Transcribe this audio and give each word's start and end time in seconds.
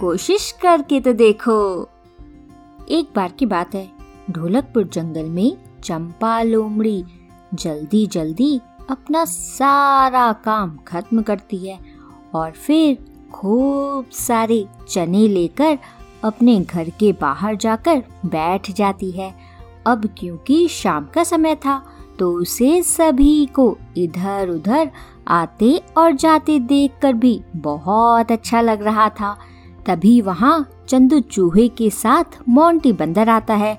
कोशिश 0.00 0.50
करके 0.62 0.98
तो 1.00 1.12
देखो। 1.12 1.56
एक 2.90 3.10
बार 3.16 3.32
की 3.38 3.46
बात 3.46 3.74
है, 3.74 3.88
ढोलकपुर 4.30 4.84
जंगल 4.84 5.24
में 5.24 5.56
चंपा 5.84 6.40
लोमड़ी 6.42 7.04
जल्दी 7.54 8.06
जल्दी 8.06 8.56
अपना 8.90 9.24
सारा 9.24 10.32
काम 10.44 10.76
खत्म 10.86 11.22
करती 11.22 11.56
है 11.68 11.78
और 12.34 12.50
फिर 12.50 12.98
खूब 13.32 14.10
सारे 14.12 14.64
चने 14.88 15.26
लेकर 15.28 15.78
अपने 16.24 16.58
घर 16.60 16.90
के 16.90 17.12
बाहर 17.12 17.56
जाकर 17.56 18.02
बैठ 18.26 18.70
जाती 18.70 19.10
है। 19.10 19.32
अब 19.86 20.08
क्योंकि 20.18 20.66
शाम 20.68 21.06
का 21.14 21.24
समय 21.24 21.56
था 21.56 21.82
तो 22.18 22.32
उसे 22.32 22.82
सभी 22.82 23.46
को 23.46 23.76
इधर 23.96 24.48
उधर 24.48 24.90
आते 25.28 25.76
और 25.96 26.12
जाते 26.12 26.58
देखकर 26.58 27.12
भी 27.14 27.40
बहुत 27.56 28.32
अच्छा 28.32 28.60
लग 28.60 28.82
रहा 28.82 29.08
था। 29.10 29.36
तभी 29.86 30.20
वहाँ 30.20 30.68
चंदू 30.88 31.20
चूहे 31.20 31.68
के 31.68 31.90
साथ 31.90 32.38
मोंटी 32.48 32.92
बंदर 32.92 33.28
आता 33.28 33.54
है 33.54 33.78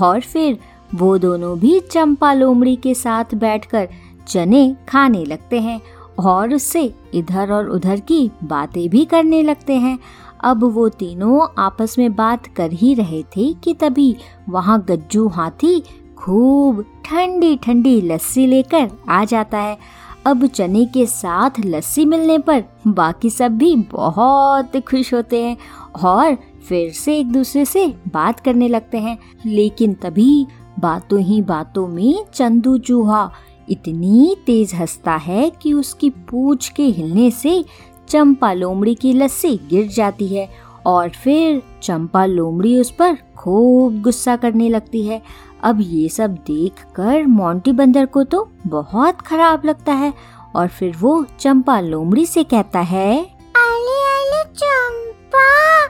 और 0.00 0.20
फिर 0.20 0.58
वो 0.94 1.18
दोनों 1.18 1.58
भी 1.58 1.80
चंपा 1.80 2.32
लोमड़ी 2.32 2.76
के 2.76 2.94
साथ 2.94 3.34
बैठकर 3.34 3.88
चने 4.28 4.76
खाने 4.88 5.24
लगते 5.24 5.60
हैं 5.60 5.80
और 6.18 6.54
उससे 6.54 6.94
इधर 7.14 7.52
और 7.52 7.68
उधर 7.68 8.00
की 8.00 8.30
बातें 8.44 8.88
भी 8.90 9.04
करने 9.04 9.42
लगते 9.42 9.76
हैं। 9.76 9.98
अब 10.44 10.64
वो 10.64 10.88
तीनों 10.88 11.46
आपस 11.58 11.94
में 11.98 12.14
बात 12.16 12.46
कर 12.46 12.72
ही 12.72 12.94
रहे 12.94 13.22
थे 13.22 13.52
कि 13.54 13.74
तभी 13.74 14.16
वहाँ 14.48 14.84
गज्जू 14.88 15.28
हाथी 15.28 15.80
खूब 16.16 16.84
ठंडी 17.04 17.56
ठंडी 17.56 18.00
लस्सी 18.00 18.46
लेकर 18.46 18.90
आ 19.08 19.24
जाता 19.24 19.58
है। 19.58 19.78
अब 20.26 20.46
चने 20.46 20.84
के 20.86 21.06
साथ 21.06 21.50
लस्सी 21.64 22.04
मिलने 22.04 22.38
पर 22.38 22.64
बाकी 22.86 23.30
सब 23.30 23.56
भी 23.58 23.76
बहुत 23.76 24.76
खुश 24.76 25.14
होते 25.14 25.42
हैं 25.42 25.56
और 26.04 26.36
फिर 26.68 26.92
से 26.92 27.18
एक 27.18 27.32
दूसरे 27.32 27.64
से 27.64 27.94
बात 28.08 28.40
करने 28.40 28.68
लगते 28.68 28.98
हैं। 28.98 29.18
लेकिन 29.46 29.94
तभी 29.94 30.46
बातों 30.80 31.20
ही 31.20 31.42
बातों 31.42 31.88
में 31.88 32.24
चंदू 32.34 32.78
चूहा 32.78 33.30
इतनी 33.70 34.36
तेज 34.46 34.74
हंसता 34.74 35.16
है 35.16 35.50
कि 35.50 35.72
उसकी 35.72 36.10
पूछ 36.10 36.68
के 36.68 36.82
हिलने 36.82 37.30
से 37.30 37.64
चंपा 38.08 38.52
लोमड़ी 38.52 38.94
की 38.94 39.12
लस्सी 39.12 39.60
गिर 39.70 39.88
जाती 39.88 40.26
है 40.26 40.48
और 40.86 41.08
फिर 41.08 41.62
चंपा 41.82 42.26
लोमड़ी 42.26 42.80
उस 42.80 42.90
पर 42.90 43.18
खूब 43.36 44.02
गुस्सा 44.02 44.36
करने 44.36 44.68
लगती 44.68 45.06
है। 45.06 45.22
अब 45.62 45.78
ये 45.80 46.08
सब 46.08 46.30
देखकर 46.34 47.26
मोंटी 47.26 47.72
बंदर 47.72 48.06
को 48.06 48.24
तो 48.24 48.52
बहुत 48.66 49.20
खराब 49.20 49.62
लगता 49.64 49.92
है 49.92 50.14
और 50.56 50.68
फिर 50.68 50.96
वो 51.00 51.26
चंपा 51.40 51.80
लोमड़ी 51.80 52.26
से 52.26 52.44
कहता 52.44 52.80
है 52.80 53.26
आले 53.56 54.12
आले 54.12 54.44
चंपा 54.44 55.84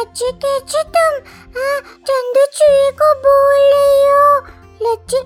ऐसे 0.00 0.32
कैसे 0.32 0.82
तुम? 0.82 1.30
हाँ, 1.60 1.80
चंदू 1.80 2.46
चूहे 2.46 2.90
को 2.90 3.14
बोल 3.14 3.72
रही 3.74 4.10
हो। 4.10 4.38
लच्छी 4.82 5.16
लच्छी 5.16 5.21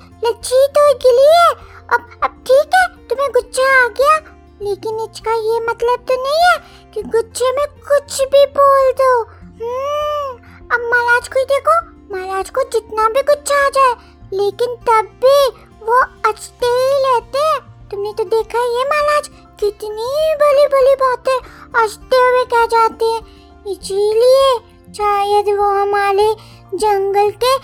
लेकिन 14.37 14.75
तब 14.89 15.09
भी 15.25 15.39
वो 15.87 16.01
अचते 16.29 16.67
ही 16.69 16.95
लेते 17.03 17.39
हैं। 17.39 17.59
तुमने 17.91 18.13
तो 18.13 18.25
देखा 18.31 18.63
ये 18.69 18.85
महाराज 18.85 19.29
कितनी 19.61 20.35
बड़ी 20.41 20.67
बड़ी 20.73 20.95
बातें 21.03 21.37
अचते 21.83 22.17
हुए 22.17 22.45
कह 22.45 22.67
जाते 22.69 23.05
हैं। 23.05 23.21
इसीलिए 23.67 24.59
शायद 24.95 25.49
वो 25.59 25.69
हमारे 25.73 26.33
जंगल 26.75 27.31
के 27.45 27.55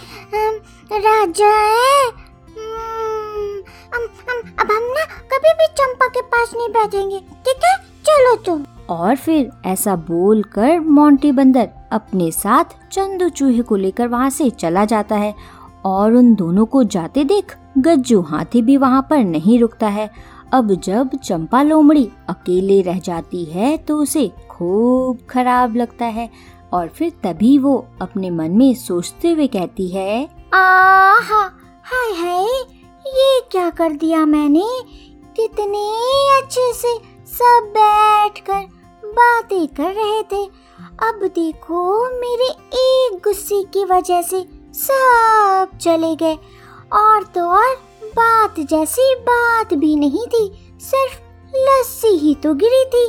राजा 0.99 1.47
है। 1.47 2.07
हम्म, 2.57 3.59
अब 4.61 4.71
हम 4.73 4.85
ना 4.89 5.05
कभी 5.33 5.53
भी 5.53 5.67
चंपा 5.79 6.07
के 6.09 6.21
पास 6.23 6.53
नहीं 6.55 6.69
बैठेंगे 6.69 7.19
ठीक 7.19 7.65
है? 7.65 7.77
चलो 8.07 8.35
तुम। 8.37 8.65
और 8.91 9.17
फिर 9.17 9.51
ऐसा 9.67 9.95
बोलकर 10.09 10.79
मोंटी 10.81 11.33
बंदर 11.33 11.69
अपने 11.93 12.31
साथ 12.33 12.65
चंदू 12.93 13.29
चूहे 13.31 13.63
को 13.63 13.77
लेकर 13.77 14.09
वहाँ 14.09 14.31
से 14.31 14.49
चला 14.53 14.85
जाता 14.85 15.17
है 15.17 15.35
और 15.85 16.15
उन 16.15 16.35
दोनों 16.35 16.67
को 16.67 16.83
जाते 16.85 17.25
देख 17.25 17.57
गज्जू 17.79 18.21
हाथी 18.21 18.63
भी 18.63 18.77
वहाँ 18.77 19.07
पर 19.11 19.25
नहीं 19.25 19.59
रुकता 19.59 19.89
है। 19.89 20.11
अब 20.53 20.73
जब 20.75 21.11
चंपा 21.17 21.63
लोमड़ी 21.63 22.09
अकेले 22.29 22.81
रह 22.83 22.99
जाती 22.99 23.45
है 23.45 23.77
तो 23.79 23.97
उसे 23.99 24.27
खूब 24.51 25.19
खराब 25.31 25.77
लगता 25.77 26.07
है 26.07 26.29
और 26.73 26.89
फिर 26.89 27.13
तभी 27.25 27.57
वो 27.59 27.77
अपने 28.03 28.31
मन 28.31 28.51
में 28.51 28.75
सोचते 28.75 29.31
हुए 29.31 29.47
कहती 29.47 29.89
है, 29.89 30.25
आहा, 30.55 31.41
हाय 31.85 32.13
हाय, 32.17 32.45
ये 33.09 33.41
क्या 33.51 33.69
कर 33.71 33.93
दिया 33.93 34.25
मैंने? 34.27 34.65
कितने 35.37 35.89
अच्छे 36.39 36.73
से 36.73 36.95
सब 37.29 37.73
बैठकर 37.77 38.61
बातें 39.05 39.67
कर 39.69 39.93
रहे 39.95 40.23
थे। 40.23 40.45
अब 41.03 41.27
देखो, 41.35 42.05
मेरे 42.21 42.49
एक 42.79 43.21
गुस्से 43.25 43.63
की 43.75 43.85
वजह 43.85 44.23
से 44.23 44.45
सब 44.75 45.79
चले 45.79 46.15
गए। 46.17 46.35
और 46.93 47.23
तो 47.35 47.47
और 47.51 47.75
बात 48.17 48.61
जैसी 48.61 49.15
बात 49.23 49.75
भी 49.75 49.95
नहीं 49.97 50.27
थी 50.27 50.47
सिर्फ़ 50.83 51.21
लस्सी 51.57 52.09
ही 52.19 52.35
तो 52.35 52.55
गिरी 52.55 52.85
थी। 52.87 53.07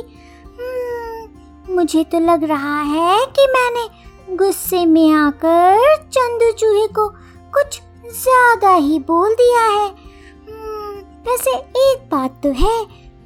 हम्म, 0.58 1.74
मुझे 1.74 2.04
तो 2.04 2.18
लग 2.20 2.44
रहा 2.44 2.80
है 2.82 3.24
कि 3.28 3.46
मैंने 3.48 3.88
गुस्से 4.36 4.84
में 4.86 5.10
आकर 5.12 5.96
चंदू 6.04 6.50
चूहे 6.52 6.86
को 6.88 7.08
कुछ 7.52 7.80
ज़्यादा 8.14 8.74
ही 8.74 8.98
बोल 9.00 9.34
दिया 9.34 9.62
है। 9.62 9.86
हम्म, 9.86 10.98
वैसे 11.26 11.50
एक 11.82 12.08
बात 12.10 12.40
तो 12.42 12.50
है 12.54 12.80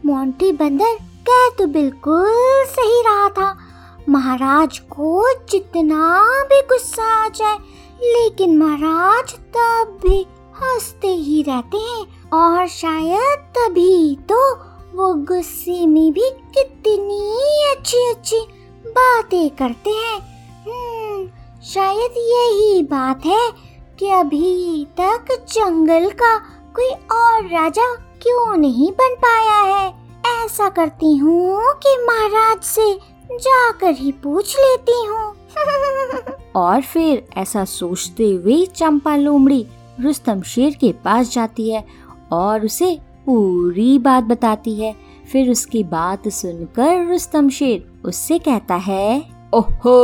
मोंटी 0.06 0.52
बंदर 0.54 0.96
कह 1.28 1.48
तो 1.58 1.66
बिल्कुल 1.68 2.64
सही 2.66 3.02
रहा 3.02 3.28
था। 3.30 3.56
महाराज 4.08 4.78
को 4.90 5.32
जितना 5.50 6.44
भी 6.44 6.60
गुस्सा 6.68 7.04
आ 7.16 7.28
जाए 7.28 7.58
लेकिन 8.02 8.56
महाराज 8.58 9.32
तब 9.56 9.98
भी 10.02 10.26
हँसते 10.62 11.08
ही 11.08 11.42
रहते 11.42 11.78
हैं 11.78 12.30
और 12.32 12.66
शायद 12.68 13.38
तभी 13.58 14.18
तो 14.32 14.54
वो 14.94 15.14
गुस्से 15.14 15.86
में 15.86 16.12
भी 16.12 16.30
कितनी 16.30 17.34
अच्छी 17.70 18.08
अच्छी 18.10 18.40
बातें 18.86 19.50
करते 19.50 19.90
हैं। 19.90 20.18
हम्म, 20.66 21.28
शायद 21.62 22.14
यही 22.18 22.82
बात 22.82 23.26
है 23.26 23.50
कि 23.98 24.10
अभी 24.10 24.86
तक 25.00 25.44
जंगल 25.48 26.10
का 26.10 26.36
कोई 26.76 26.90
और 26.90 27.44
राजा 27.44 27.94
क्यों 28.22 28.56
नहीं 28.56 28.92
बन 28.92 29.14
पाया 29.14 29.60
है। 29.76 29.94
ऐसा 30.44 30.68
करती 30.68 31.16
हूँ 31.16 31.60
कि 31.86 31.96
महाराज 32.06 32.62
से 32.62 32.92
जाकर 33.32 33.90
ही 33.90 34.12
पूछ 34.12 34.56
लेती 34.58 35.06
हूँ। 35.06 35.34
और 36.56 36.80
फिर 36.82 37.26
ऐसा 37.36 37.64
सोचते 37.64 38.30
हुए 38.30 38.66
चंपा 38.66 39.16
लोमड़ी 39.16 39.66
रुस्तम 40.00 40.42
शेर 40.42 40.74
के 40.74 40.92
पास 40.92 41.32
जाती 41.32 41.70
है 41.70 41.84
और 42.32 42.64
उसे 42.64 42.98
पूरी 43.26 43.98
बात 43.98 44.24
बताती 44.24 44.74
है। 44.74 44.94
फिर 45.32 45.50
उसकी 45.50 45.84
बात 45.84 46.28
सुनकर 46.28 47.06
रुस्तम 47.08 47.48
शेर 47.48 48.02
उससे 48.04 48.38
कहता 48.38 48.74
है 48.74 49.22
ओहो 49.54 49.96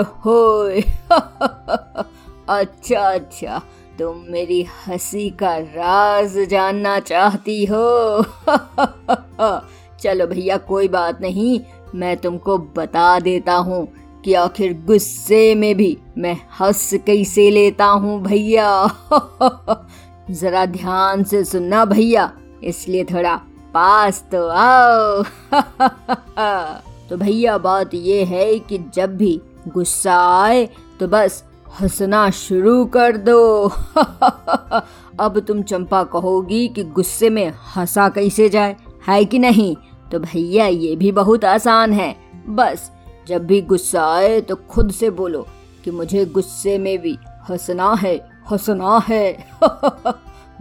ओहो 0.00 0.64
अच्छा 2.48 3.00
अच्छा 3.00 3.62
तुम 3.98 4.24
मेरी 4.28 4.66
हँसी 4.86 5.30
का 5.30 5.56
राज 5.56 6.38
जानना 6.38 6.98
चाहती 7.00 7.64
हो। 7.64 8.22
चलो 10.00 10.26
भैया, 10.26 10.56
कोई 10.56 10.88
बात 10.88 11.20
नहीं, 11.20 11.60
मैं 11.94 12.16
तुमको 12.16 12.58
बता 12.58 13.18
देता 13.20 13.54
हूँ। 13.54 13.88
कि 14.26 14.34
आखिर 14.34 14.82
गुस्से 14.86 15.54
में 15.54 15.74
भी 15.76 15.98
मैं 16.18 16.36
हंस 16.60 16.90
कैसे 17.06 17.50
लेता 17.50 17.86
हूँ 17.86 18.22
भैया? 18.22 18.86
जरा 20.30 20.66
ध्यान 20.66 21.24
से 21.24 21.44
सुनना 21.44 21.84
भैया, 21.84 22.32
इसलिए 22.64 23.04
थोड़ा 23.04 23.36
पास 23.74 24.24
तो 24.32 24.48
आओ। 24.48 25.22
तो 27.10 27.16
भैया, 27.16 27.58
बात 27.58 27.94
ये 27.94 28.24
है 28.24 28.58
कि 28.58 28.78
जब 28.94 29.16
भी 29.16 29.40
गुस्सा 29.68 30.42
आए 30.42 30.68
तो 31.00 31.08
बस 31.08 31.44
हंसना 31.80 32.30
शुरू 32.30 32.84
कर 32.84 33.16
दो। 33.16 33.68
अब 35.20 35.38
तुम 35.48 35.62
चंपा 35.62 36.02
कहोगी 36.02 36.68
कि 36.68 36.84
गुस्से 36.84 37.30
में 37.30 37.52
हंसा 37.76 38.08
कैसे 38.08 38.48
जाए, 38.48 38.76
है 39.08 39.24
कि 39.24 39.38
नहीं? 39.38 39.76
तो 40.12 40.18
भैया, 40.18 40.66
ये 40.66 40.96
भी 40.96 41.12
बहुत 41.12 41.44
आसान 41.44 41.92
है। 41.92 42.16
बस 42.48 42.92
जब 43.28 43.46
भी 43.46 43.60
गुस्सा 43.62 44.06
आए 44.14 44.40
तो 44.40 44.56
खुद 44.56 44.90
से 44.90 45.10
बोलो 45.10 45.46
कि 45.84 45.90
मुझे 45.90 46.24
गुस्से 46.24 46.78
में 46.78 46.98
भी 46.98 47.18
हंसना 47.50 47.92
है 47.94 48.16
हंसना 48.50 48.98
है। 49.08 49.46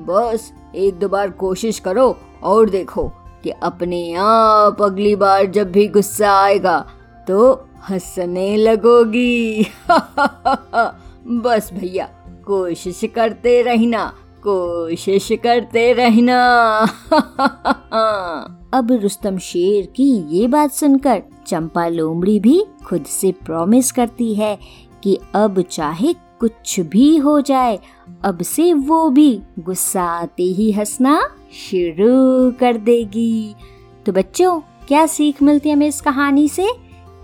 बस 0.02 0.52
एक 0.76 1.00
दो 1.00 1.10
बार 1.10 1.30
कोशिश 1.30 1.80
करो 1.80 2.18
और 2.44 2.70
देखो 2.70 3.08
कि 3.44 3.50
अपने 3.50 4.14
आप 4.14 4.82
अगली 4.82 5.16
बार 5.16 5.46
जब 5.46 5.72
भी 5.72 5.88
गुस्सा 5.88 6.32
आएगा 6.42 6.80
तो 7.28 7.68
हंसने 7.90 8.56
लगोगी। 8.58 9.64
बस 11.28 11.70
भैया, 11.74 12.06
कोशिश 12.46 13.02
करते 13.16 13.62
रहना, 13.62 14.06
कोशिश 14.44 15.28
करते 15.44 15.94
रहना। 15.94 16.40
अब 18.76 18.92
रुस्तम 18.92 19.38
शेर 19.38 19.86
की 19.86 20.38
ये 20.38 20.48
बात 20.48 20.72
सुनकर 20.72 21.24
चंपा 21.48 21.88
लोमड़ी 21.88 22.40
भी 22.40 22.66
खुद 22.86 23.04
से 23.04 23.32
प्रॉमिस 23.32 23.92
करती 23.92 24.36
है 24.36 24.60
कि 25.04 25.20
अब 25.36 25.62
चाहे 25.62 26.14
कुछ 26.14 26.80
भी 26.80 27.18
हो 27.18 27.42
जाए, 27.42 27.80
अब 28.24 28.42
से 28.42 28.74
वो 28.74 29.10
भी 29.10 29.42
गुस्सा 29.60 30.04
आते 30.04 30.44
ही 30.44 30.72
हंसना 30.72 31.22
शुरू 31.54 32.52
कर 32.52 32.78
देगी। 32.78 33.56
तो 34.06 34.12
बच्चों, 34.12 34.60
क्या 34.60 35.06
सीख 35.06 35.42
मिलती 35.44 35.70
है 35.70 35.76
हमें 35.76 35.88
इस 35.88 36.02
कहानी 36.02 36.50
से? 36.50 36.68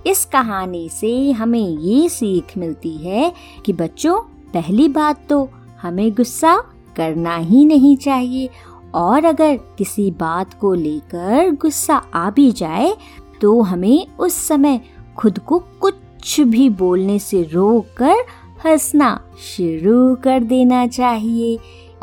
इस 0.07 0.25
कहानी 0.25 0.89
से 0.89 1.31
हमें 1.31 1.77
ये 1.77 2.09
सीख 2.09 2.57
मिलती 2.57 2.97
है 2.97 3.33
कि 3.65 3.73
बच्चों, 3.73 4.21
पहली 4.53 4.87
बात 4.87 5.27
तो 5.29 5.49
हमें 5.81 6.11
गुस्सा 6.11 6.57
करना 6.97 7.35
ही 7.35 7.65
नहीं 7.65 7.97
चाहिए 7.97 8.49
और 8.95 9.25
अगर 9.25 9.55
किसी 9.77 10.09
बात 10.11 10.53
को 10.53 10.73
लेकर 10.73 11.51
गुस्सा 11.51 11.95
आ 12.13 12.29
भी 12.29 12.51
जाए 12.51 12.95
तो 13.41 13.61
हमें 13.61 14.07
उस 14.17 14.35
समय 14.47 14.79
खुद 15.17 15.39
को 15.39 15.59
कुछ 15.81 16.39
भी 16.39 16.69
बोलने 16.69 17.19
से 17.19 17.41
रोक 17.43 17.87
कर 17.97 18.23
हंसना 18.65 19.09
शुरू 19.39 20.15
कर 20.15 20.43
देना 20.43 20.85
चाहिए। 20.87 21.57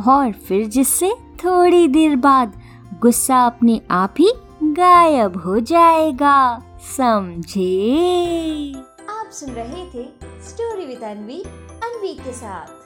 और 0.09 0.33
फिर 0.33 0.67
जिससे 0.67 1.11
थोड़ी 1.45 1.89
देर 1.89 2.17
बाद 2.17 2.53
गुस्सा 3.03 3.45
अपने 3.47 3.81
आप 3.91 4.15
ही 4.19 4.33
गायब 4.63 5.37
हो 5.43 5.59
जाएगा। 5.61 6.63
समझे? 6.97 8.73
आप 9.11 9.31
सुन 9.33 9.51
रहे 9.51 9.85
थे 9.87 10.05
स्टोरी 10.49 10.87
विद 10.87 11.03
अनवी 11.03 11.41
अनवी 11.85 12.15
के 12.15 12.33
साथ। 12.33 12.78